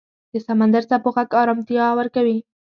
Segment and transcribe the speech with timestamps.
[0.31, 2.37] د سمندر څپو غږ آرامتیا ورکوي.